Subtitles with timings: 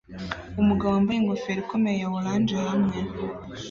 [0.61, 2.97] Umugabo wambaye ingofero ikomeye ya orange hamwe